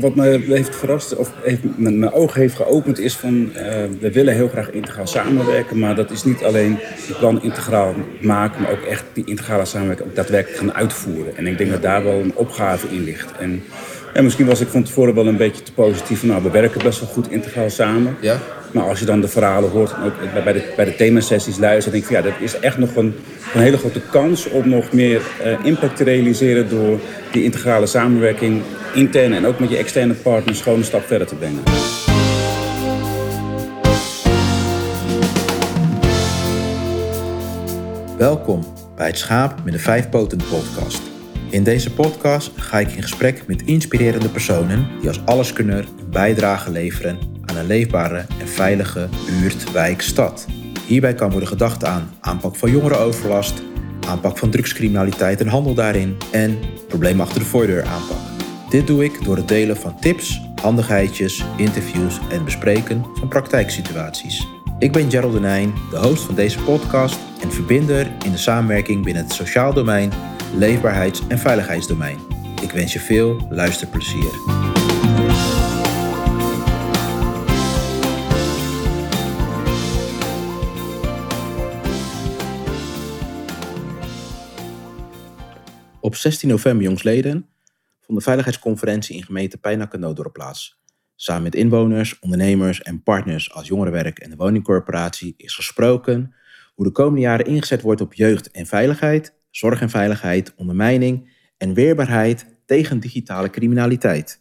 [0.00, 3.50] wat me heeft verrast, of heeft, mijn, ogen heeft geopend, is van uh,
[4.00, 8.62] we willen heel graag integraal samenwerken, maar dat is niet alleen het plan integraal maken,
[8.62, 11.36] maar ook echt die integrale samenwerking daadwerkelijk gaan uitvoeren.
[11.36, 13.32] En ik denk dat daar wel een opgave in ligt.
[13.38, 13.62] En,
[14.14, 16.22] en misschien was ik van tevoren wel een beetje te positief.
[16.22, 18.16] nou, we werken best wel goed integraal samen.
[18.20, 18.38] Ja.
[18.72, 21.94] Maar als je dan de verhalen hoort en ook bij de, bij de themasessies luistert,
[21.94, 23.14] denk ik van ja, dat is echt nog een,
[23.54, 26.98] een hele grote kans om nog meer uh, impact te realiseren door
[27.32, 28.62] die integrale samenwerking
[28.94, 31.62] intern en ook met je externe partners gewoon een stap verder te brengen.
[38.18, 38.64] Welkom
[38.96, 41.13] bij het Schaap met de Vijf Poten podcast.
[41.54, 46.70] In deze podcast ga ik in gesprek met inspirerende personen die als alleskunner een bijdrage
[46.70, 50.46] leveren aan een leefbare en veilige buurt, wijk, stad.
[50.86, 53.62] Hierbij kan worden gedacht aan aanpak van jongerenoverlast,
[54.06, 56.58] aanpak van drugscriminaliteit en handel daarin en
[56.88, 58.18] problemen achter de voordeur aanpak.
[58.70, 64.46] Dit doe ik door het delen van tips, handigheidjes, interviews en bespreken van praktijksituaties.
[64.78, 69.22] Ik ben Gerald Denijn, de host van deze podcast en verbinder in de samenwerking binnen
[69.22, 70.12] het sociaal domein,
[70.54, 72.18] leefbaarheids- en veiligheidsdomein.
[72.62, 74.30] Ik wens je veel luisterplezier.
[86.00, 87.48] Op 16 november, jongsleden,
[88.00, 89.58] vond de veiligheidsconferentie in gemeente
[89.98, 90.82] Nooddorp plaats.
[91.16, 96.34] Samen met inwoners, ondernemers en partners als Jongerenwerk en de Woningcorporatie is gesproken
[96.74, 101.74] hoe de komende jaren ingezet wordt op jeugd en veiligheid, zorg en veiligheid, ondermijning en
[101.74, 104.40] weerbaarheid tegen digitale criminaliteit.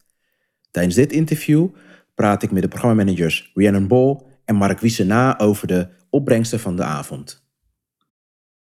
[0.71, 1.67] Tijdens dit interview
[2.15, 6.75] praat ik met de programmamanagers Rhiannon Bol en Mark Wiese na over de opbrengsten van
[6.75, 7.43] de avond.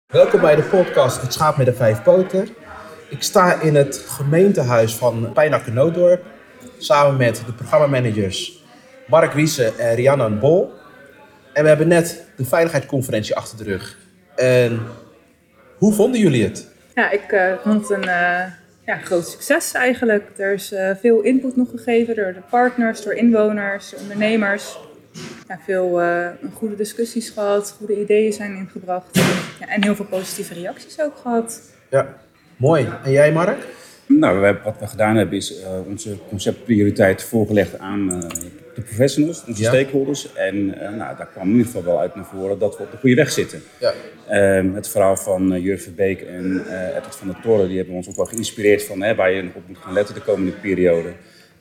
[0.06, 2.48] Welkom bij de podcast Het Schaap met de Vijf Poten.
[3.10, 6.24] Ik sta in het gemeentehuis van Pijnakker Nooddorp.
[6.78, 8.62] Samen met de programmamanagers
[9.06, 10.72] Mark Wiese en Rianna Bol.
[11.52, 13.98] En we hebben net de veiligheidsconferentie achter de rug.
[14.36, 14.80] En
[15.78, 16.68] hoe vonden jullie het?
[16.94, 18.42] Ja, ik uh, vond het een uh,
[18.86, 20.30] ja, groot succes eigenlijk.
[20.36, 24.78] Er is uh, veel input nog gegeven door de partners, door inwoners, ondernemers.
[25.48, 26.00] Ja, veel
[26.54, 29.06] goede discussies gehad, goede ideeën zijn ingebracht.
[29.60, 31.60] Ja, en heel veel positieve reacties ook gehad.
[31.90, 32.16] Ja,
[32.56, 32.88] Mooi.
[33.04, 33.66] En jij, Mark?
[34.06, 38.18] Nou, wat we gedaan hebben is uh, onze conceptprioriteit voorgelegd aan uh,
[38.74, 40.32] de professionals, onze stakeholders.
[40.34, 42.90] En uh, nou, daar kwam in ieder geval wel uit naar voren dat we op
[42.90, 43.62] de goede weg zitten.
[43.80, 43.92] Ja.
[44.28, 46.64] Ehm, het verhaal van Jurgen Verbeek en
[46.96, 49.62] Edward van der Toren, die hebben ons ook wel geïnspireerd van hè, waar je op
[49.66, 51.12] moet gaan letten de komende periode.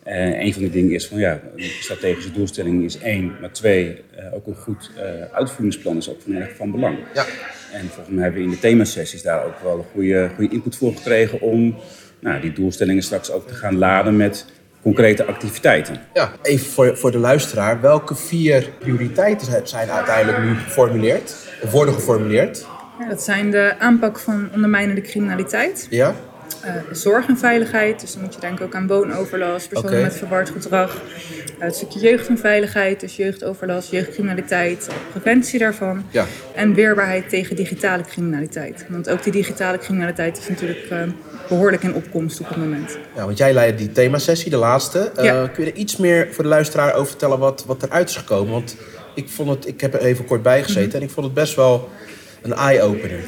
[0.08, 4.02] Uh, een van die dingen is van ja, een strategische doelstelling is één, maar twee,
[4.20, 6.98] uh, ook een goed uh, uitvoeringsplan is ook van erg van belang.
[7.14, 7.26] Ja.
[7.74, 10.76] En volgens mij hebben we in de themasessies daar ook wel een goede, goede input
[10.76, 11.76] voor gekregen om
[12.20, 14.46] nou, die doelstellingen straks ook te gaan laden met
[14.84, 15.98] concrete activiteiten.
[16.14, 21.94] Ja, even voor, voor de luisteraar, welke vier prioriteiten zijn uiteindelijk nu geformuleerd of worden
[21.94, 22.66] geformuleerd?
[23.00, 25.88] Ja, dat zijn de aanpak van ondermijnende criminaliteit.
[25.90, 26.16] Ja
[26.92, 28.02] zorg en veiligheid.
[28.02, 30.96] Dus dan moet je denken ook aan woonoverlast, personen met verward gedrag.
[30.96, 36.04] Uh, het stukje jeugd en veiligheid, dus jeugdoverlast, jeugdcriminaliteit, preventie daarvan.
[36.12, 36.26] Ja.
[36.56, 38.86] En weerbaarheid tegen digitale criminaliteit.
[38.90, 41.02] Want ook die digitale criminaliteit is natuurlijk uh,
[41.50, 42.98] behoorlijk in opkomst op het moment.
[43.16, 45.12] Ja, want jij leidt die themasessie, de laatste.
[45.22, 45.48] Ja.
[45.48, 48.52] Kun je er iets meer voor de luisteraar over vertellen wat, wat eruit is gekomen?
[48.52, 48.76] Want
[49.16, 50.98] ik, vond het, ik heb er even kort bij gezeten mhm.
[50.98, 51.90] en ik vond het best wel
[52.42, 53.20] een eye-opener.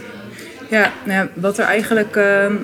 [0.69, 2.55] Ja, nou, wat er eigenlijk ehm,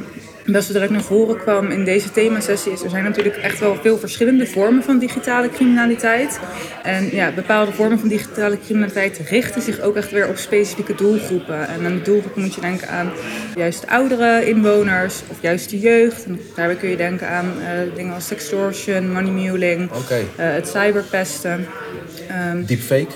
[0.45, 2.83] dat ze direct naar voren kwam in deze themasessie is...
[2.83, 6.39] er zijn natuurlijk echt wel veel verschillende vormen van digitale criminaliteit.
[6.83, 11.67] En ja, bepaalde vormen van digitale criminaliteit richten zich ook echt weer op specifieke doelgroepen.
[11.67, 13.11] En aan de doelgroepen moet je denken aan
[13.55, 16.25] juist oudere inwoners of juist de jeugd.
[16.25, 20.21] En daarbij kun je denken aan uh, dingen als sextortion, money muling, okay.
[20.21, 21.67] uh, het cyberpesten.
[22.51, 23.11] Um, Deepfake?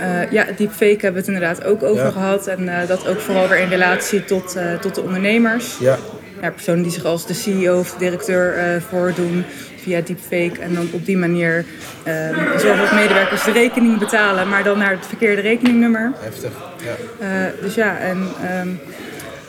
[0.00, 2.46] Uh, ja, deepfake hebben we het inderdaad ook over gehad.
[2.46, 5.78] En dat ook vooral weer in relatie tot, tot de ondernemers.
[5.80, 5.98] Ja
[6.44, 9.44] ja, personen die zich als de CEO of de directeur uh, voordoen
[9.82, 10.60] via deepfake.
[10.60, 11.64] En dan op die manier
[12.06, 16.12] uh, zorgen dat medewerkers de rekening betalen, maar dan naar het verkeerde rekeningnummer.
[16.18, 17.26] Heftig, ja.
[17.26, 18.28] Uh, dus ja, en
[18.60, 18.80] um,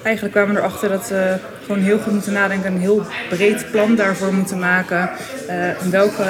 [0.04, 3.96] eigenlijk kwamen we erachter dat we gewoon heel goed moeten nadenken, een heel breed plan
[3.96, 5.10] daarvoor moeten maken.
[5.50, 6.24] Uh, welke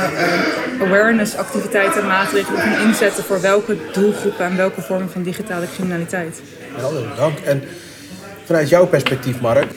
[0.81, 5.65] awareness activiteiten en maatregelen we kunnen inzetten voor welke doelgroepen en welke vormen van digitale
[5.75, 6.41] criminaliteit.
[6.75, 7.39] Helder, dank.
[7.39, 7.63] En
[8.45, 9.67] vanuit jouw perspectief, Mark,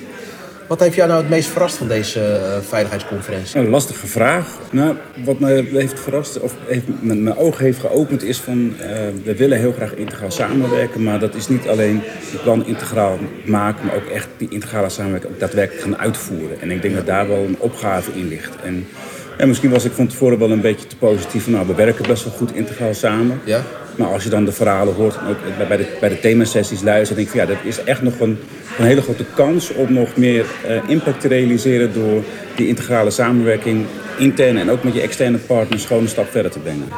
[0.68, 3.60] wat heeft jou nou het meest verrast van deze uh, veiligheidsconferentie?
[3.60, 4.58] Een lastige vraag.
[4.70, 8.86] Nou, wat me heeft verrast, of heeft, mijn, ogen heeft geopend, is van uh,
[9.24, 13.86] we willen heel graag integraal samenwerken, maar dat is niet alleen het plan integraal maken,
[13.86, 16.60] maar ook echt die integrale samenwerking ook daadwerkelijk gaan uitvoeren.
[16.60, 18.56] En ik denk dat daar wel een opgave in ligt.
[18.64, 18.86] En
[19.38, 21.48] En misschien was ik van tevoren wel een beetje te positief.
[21.48, 23.40] Nou, we werken best wel goed integraal samen.
[23.44, 23.62] Ja.
[23.98, 27.18] Maar als je dan de verhalen hoort en ook bij de, bij de themasessies luistert,
[27.18, 28.38] denk ik van ja, dat is echt nog een,
[28.78, 32.22] een hele grote kans om nog meer uh, impact te realiseren door
[32.56, 33.86] die integrale samenwerking
[34.18, 36.88] intern en ook met je externe partners gewoon een stap verder te brengen.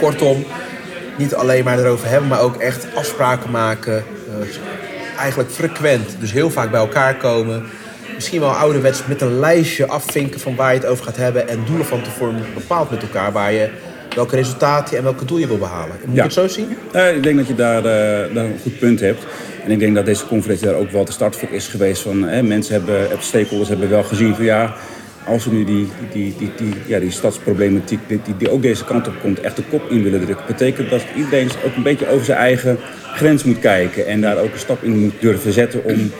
[0.00, 0.44] Kortom,
[1.16, 4.04] niet alleen maar erover hebben, maar ook echt afspraken maken.
[4.28, 4.46] Uh,
[5.18, 7.62] eigenlijk frequent, dus heel vaak bij elkaar komen.
[8.14, 11.48] Misschien wel ouderwets met een lijstje afvinken van waar je het over gaat hebben.
[11.48, 13.70] En doelen van tevoren bepaald met elkaar waar je
[14.14, 15.96] welke resultaten en welke doel je wil behalen.
[16.04, 16.24] Moet ja.
[16.24, 16.76] ik het zo zien?
[16.94, 19.26] Uh, ik denk dat je daar, uh, daar, een goed punt hebt.
[19.64, 22.02] En ik denk dat deze conferentie daar ook wel de start voor is geweest.
[22.02, 24.74] Van, hè, mensen hebben, stakeholders hebben wel gezien van ja,
[25.26, 29.08] als we nu die, die, die, die, ja, die stadsproblematiek, die, die, ook deze kant
[29.08, 30.46] op komt, echt de kop in willen drukken.
[30.46, 32.78] betekent dat iedereen ook een beetje over zijn eigen
[33.14, 34.06] grens moet kijken.
[34.06, 36.10] En daar ook een stap in moet durven zetten om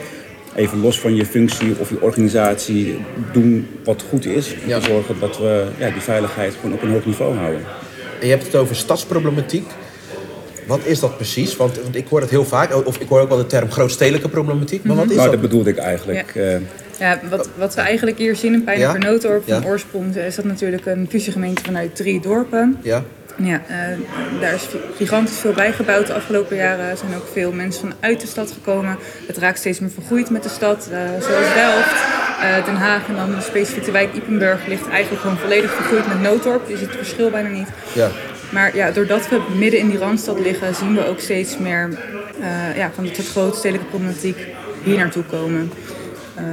[0.55, 2.99] even los van je functie of je organisatie
[3.31, 4.53] doen wat goed is.
[4.63, 7.61] Om te zorgen dat we ja, die veiligheid gewoon op een hoog niveau houden.
[8.19, 9.67] En je hebt het over stadsproblematiek.
[10.67, 11.55] Wat is dat precies?
[11.55, 14.29] Want, want ik hoor het heel vaak, of ik hoor ook wel de term grootstedelijke
[14.29, 14.83] problematiek.
[14.83, 15.31] Maar wat is nou, dat?
[15.31, 16.33] dat bedoelde ik eigenlijk.
[16.33, 16.41] Ja.
[16.41, 16.59] Uh,
[16.99, 20.45] ja, wat, wat we eigenlijk hier zien in Pijn en Noodorp van oorsprong is dat
[20.45, 22.77] natuurlijk een fusiegemeente vanuit drie dorpen.
[22.81, 23.03] Ja.
[23.41, 26.89] Ja, uh, daar is gigantisch veel bijgebouwd de afgelopen jaren.
[26.89, 28.97] Er zijn ook veel mensen vanuit de stad gekomen.
[29.27, 31.93] Het raakt steeds meer vergroeid met de stad, uh, zoals Delft.
[32.41, 36.21] Uh, Den Haag en dan specifiek de wijk Ipenburg ligt eigenlijk gewoon volledig vergroeid met
[36.21, 36.61] Noodorp.
[36.67, 37.67] Ziet het verschil bijna niet.
[37.93, 38.09] Ja.
[38.49, 41.89] Maar ja, doordat we midden in die randstad liggen, zien we ook steeds meer
[42.75, 44.47] ja, van dit soort grote stedelijke problematiek
[44.83, 45.71] hier naartoe komen.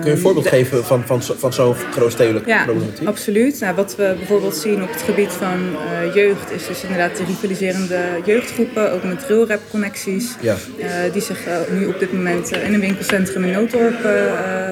[0.01, 3.09] Kun je een voorbeeld geven van, van, van zo'n grootstedelijke ja, problematiek?
[3.09, 3.61] absoluut.
[3.61, 7.25] Nou, wat we bijvoorbeeld zien op het gebied van uh, jeugd is dus inderdaad de
[7.25, 10.57] rivaliserende jeugdgroepen, ook met railrap connecties, ja.
[10.79, 14.09] uh, die zich uh, nu op dit moment in een winkelcentrum in Nooddorp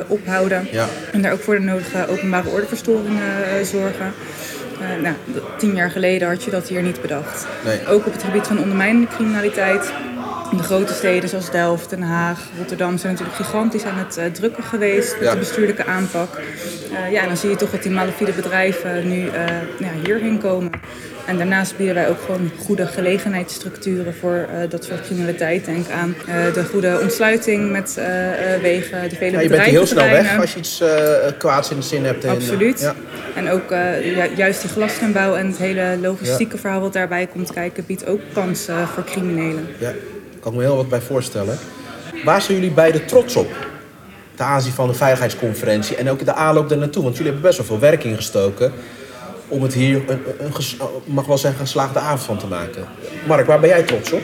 [0.06, 0.68] ophouden.
[0.70, 0.88] Ja.
[1.12, 4.12] En daar ook voor de nodige openbare ordeverstoringen zorgen.
[5.02, 5.14] nou,
[5.58, 7.46] tien jaar geleden had je dat hier niet bedacht.
[7.64, 7.86] Nee.
[7.86, 9.92] Ook op het gebied van ondermijnende criminaliteit
[10.50, 14.62] de grote steden zoals Delft, Den Haag, Rotterdam zijn natuurlijk gigantisch aan het uh, drukken
[14.64, 15.32] geweest met Ja.
[15.32, 16.28] de bestuurlijke aanpak.
[16.92, 19.30] Uh, ja, en dan zie je toch dat die malafide bedrijven nu uh,
[19.78, 20.70] ja, hierheen komen.
[21.26, 25.64] En daarnaast bieden wij ook gewoon goede gelegenheidsstructuren voor dat soort criminaliteit.
[25.64, 26.14] Denk aan
[26.54, 28.00] de goede ontsluiting met
[28.60, 30.88] wegen, de vele Ja, je bent hier heel snel weg als je iets eh,
[31.38, 32.24] kwaads in de zin hebt.
[32.24, 32.80] Eh, Absoluut.
[32.80, 32.94] ja.
[33.34, 37.52] En ook eh, ju- juist die glastuinbouw en het hele logistieke verhaal wat daarbij komt
[37.52, 39.66] kijken, biedt ook kansen voor criminelen.
[39.78, 39.92] Ja,
[40.44, 41.58] kan ik me heel wat bij voorstellen.
[42.24, 43.52] Waar zijn jullie beiden trots op?
[44.34, 47.02] Ten aanzien van de veiligheidsconferentie en ook de aanloop daar naartoe.
[47.02, 48.72] Want jullie hebben best wel veel werk ingestoken
[49.48, 50.02] om het hier
[50.38, 50.52] een,
[51.04, 52.84] mag wel zeggen, geslaagde avond van te maken.
[53.26, 54.22] Mark, waar ben jij trots op?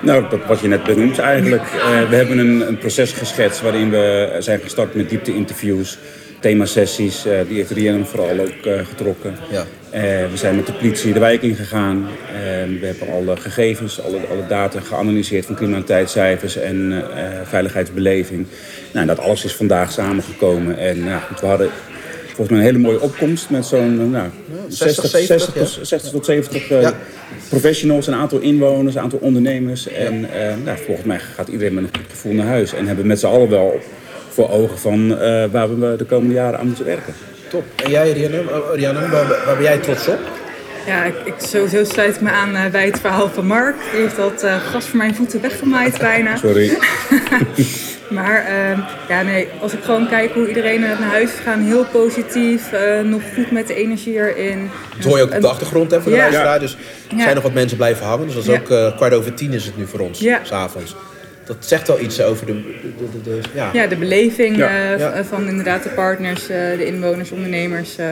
[0.00, 1.62] Nou, dat wat je net benoemt eigenlijk.
[1.62, 5.98] Eh, we hebben een, een proces geschetst waarin we zijn gestart met diepte-interviews,
[6.44, 7.26] themasessies.
[7.26, 9.34] eh die heeft Rhiannon vooral ook eh, getrokken.
[9.50, 9.64] Ja.
[9.90, 12.08] Eh, we zijn met de politie de wijk ingegaan.
[12.80, 17.04] We hebben alle gegevens, alle, alle data geanalyseerd van criminaliteitscijfers en
[17.44, 18.46] veiligheidsbeleving.
[18.92, 20.78] Nou, dat alles is vandaag samengekomen.
[20.78, 21.70] En nou, we hadden
[22.34, 24.28] volgens mij een hele mooie opkomst met zo'n eh, nou,
[24.68, 26.92] 60, 60, 70, 60, tot, 60 tot 70 eh, Ja.
[27.48, 29.88] professionals, een aantal inwoners, een aantal ondernemers.
[29.88, 30.20] En
[30.64, 32.72] nou, volgens mij gaat iedereen met een goed gevoel naar huis.
[32.74, 33.80] En hebben met z'n allen wel
[34.34, 37.14] voor ogen van eh, waar we de komende jaren aan moeten werken.
[37.48, 37.64] Top.
[37.84, 40.18] En jij, Oh, Rhiannon, waar, waar ben jij trots op?
[40.86, 43.74] Ja, ik, ik, sowieso sluit ik me aan eh, bij het verhaal van Mark.
[43.92, 46.36] Die heeft dat eh, gras voor mijn voeten weggemaaid bijna.
[46.46, 46.70] Sorry.
[48.10, 51.84] Maar ehm, ja, nee, als ik gewoon kijk hoe iedereen naar huis is gegaan, heel
[51.84, 54.70] positief, eh, nog goed met de energie erin.
[54.96, 56.22] Dat hoor je ook op de achtergrond hè, voor de Ja.
[56.22, 56.60] luisteraar.
[56.60, 56.72] Dus
[57.10, 57.22] er Ja.
[57.22, 58.26] zijn nog wat mensen blijven hangen.
[58.26, 58.58] Dus dat is Ja.
[58.60, 60.40] ook eh, kwart over tien is het nu voor ons, Ja.
[60.42, 60.96] s'avonds.
[61.44, 62.52] Dat zegt wel iets over de...
[62.52, 63.70] de, de, de- ja.
[63.72, 64.94] Ja, de beleving Ja.
[64.94, 67.96] eh, van inderdaad de partners, eh, de inwoners, ondernemers.
[67.96, 68.06] eh.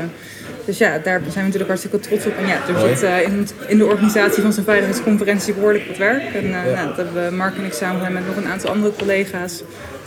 [0.65, 2.33] dus ja, daar zijn we natuurlijk hartstikke trots op.
[2.39, 6.35] En ja, er zit eh, in, in de organisatie van zo'n veiligheidsconferentie behoorlijk wat werk.
[6.35, 6.75] En eh, Ja.
[6.75, 9.63] nou, dat hebben we Mark en ik samen gedaan met nog een aantal andere collega's.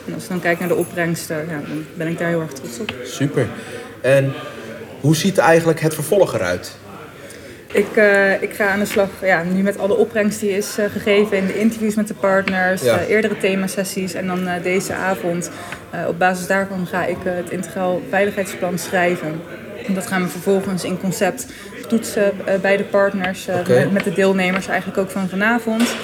[0.08, 1.36] En als we dan kijken naar de opbrengst, ja,
[1.68, 2.94] dan ben ik daar heel erg trots op.
[3.04, 3.48] Super.
[4.02, 4.34] En
[5.02, 6.76] hoe ziet eigenlijk het vervolg eruit?
[7.76, 10.86] Ik, eh, ik ga aan de slag ja, nu met alle opbrengst die is eh,
[10.92, 13.00] gegeven in de interviews met de partners, Ja.
[13.00, 15.52] eh, eerdere themasessies en dan deze avond.
[16.08, 19.42] Op basis daarvan ga ik het integraal veiligheidsplan schrijven.
[19.88, 21.46] En dat gaan we vervolgens in concept
[21.88, 23.48] toetsen bij de partners,
[23.92, 25.96] met de deelnemers eigenlijk ook van vanavond.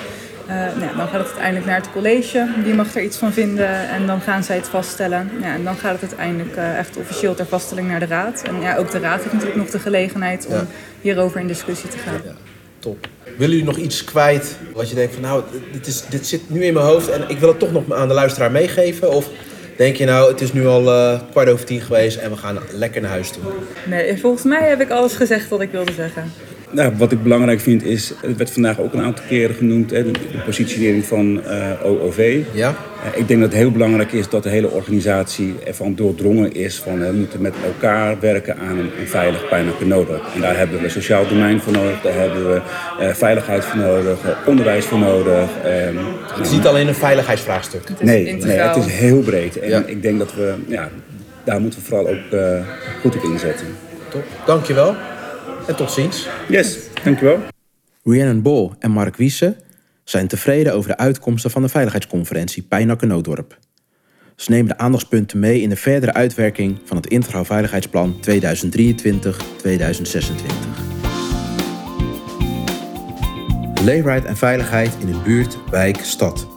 [0.52, 3.34] Eh, nou, ja, dan gaat het uiteindelijk naar het college, die mag er iets van
[3.34, 5.32] vinden en dan gaan zij het vaststellen.
[5.42, 8.42] Ja, en dan gaat het uiteindelijk eh, echt officieel ter vaststelling naar de raad.
[8.46, 10.66] En ja, ook de raad heeft natuurlijk nog de gelegenheid om Ja.
[11.02, 12.22] hierover in discussie te gaan.
[12.80, 13.08] Top.
[13.24, 16.64] Willen jullie nog iets kwijt wat je denkt van nou, dit, is, dit zit nu
[16.66, 19.12] in mijn hoofd en ik wil het toch nog aan de luisteraar meegeven?
[19.12, 19.30] Of
[19.78, 22.60] Denk je nou, het is nu al uh, kwart over tien geweest en we gaan
[22.72, 23.42] lekker naar huis toe?
[23.86, 26.32] Nee, volgens mij heb ik alles gezegd wat ik wilde zeggen.
[26.72, 30.04] Nou, wat ik belangrijk vind is, het werd vandaag ook een aantal keren genoemd, hè,
[30.04, 32.40] de, positionering van uh, eh, OOV.
[32.54, 32.70] Ja.
[32.70, 36.80] Uh, ik denk dat het heel belangrijk is dat de hele organisatie ervan doordrongen is
[36.80, 39.50] van we moeten met elkaar werken aan een, een veilig
[39.86, 40.34] nodig.
[40.36, 42.62] En daar hebben we sociaal domein voor nodig, daar hebben we
[43.02, 45.50] uh, veiligheid voor nodig, onderwijs voor nodig.
[45.64, 45.96] Ehm,
[46.34, 47.82] het is niet alleen een veiligheidsvraagstuk.
[48.02, 49.60] Nee, nee, het is heel breed.
[49.60, 49.84] En ja.
[49.86, 50.90] ik denk dat we, ja,
[51.44, 52.42] daar moeten we vooral ook
[53.02, 53.68] goed op inzetten.
[54.10, 54.96] Top, dankjewel.
[55.68, 56.28] En tot ziens.
[56.50, 57.40] Yes, dankjewel.
[58.04, 59.56] Rhiannon Bol en Mark Wiese
[60.04, 63.58] zijn tevreden over de uitkomsten van de veiligheidsconferentie Pijnakker Nooddorp.
[64.36, 68.22] Ze nemen de aandachtspunten mee in de verdere uitwerking van het Integraal Veiligheidsplan 2023-2026.
[73.84, 76.48] Leefbaarheid en veiligheid in een buurt, wijk, stad.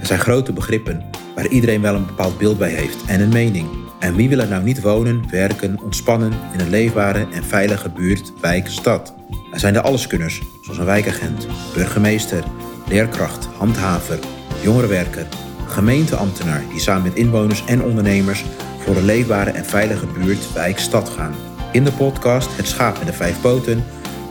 [0.00, 1.04] Er zijn grote begrippen
[1.34, 3.81] waar iedereen wel een bepaald beeld bij heeft en een mening.
[4.02, 8.32] En wie wil er nou niet wonen, werken, ontspannen in een leefbare en veilige buurt,
[8.40, 9.14] wijk, stad?
[9.52, 12.44] Er zijn de alleskunners, zoals een wijkagent, burgemeester,
[12.88, 14.18] leerkracht, handhaver,
[14.62, 15.26] jongerenwerker,
[15.66, 18.44] gemeenteambtenaar die samen met inwoners en ondernemers
[18.78, 21.34] voor een leefbare en veilige buurt, wijk, stad gaan.
[21.72, 23.84] In de podcast Het Schaap met de Vijf Poten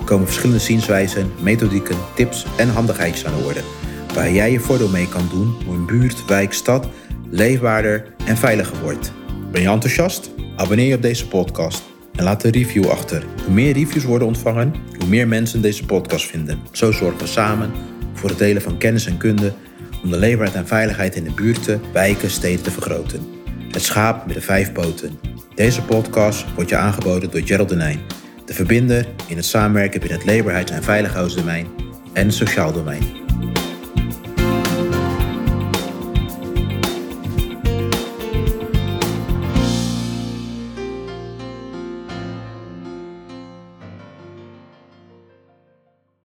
[0.06, 3.62] komen verschillende zienswijzen, methodieken, tips en handigheidjes aan de orde.
[4.14, 6.88] Waar jij je voordeel mee kan doen hoe een buurt, wijk, stad
[7.30, 9.12] leefbaarder en veiliger wordt.
[9.52, 10.32] Ben je enthousiast?
[10.56, 11.84] Abonneer je op deze podcast
[12.16, 13.26] en laat een review achter.
[13.46, 16.60] Hoe meer reviews worden ontvangen, hoe meer mensen deze podcast vinden.
[16.72, 17.72] Zo zorgen we samen
[18.14, 19.54] voor het delen van kennis en kunde
[20.04, 23.28] om de leefbaarheid en veiligheid in de buurten, wijken, steden te vergroten.
[23.72, 25.20] Het schaap met de vijf poten.
[25.56, 28.00] Deze podcast wordt je aangeboden door Gerald Denijn,
[28.46, 31.68] de verbinder in het samenwerken binnen het leefbaarheids- en veiligheidsdomein
[32.14, 33.21] en het sociaal domein.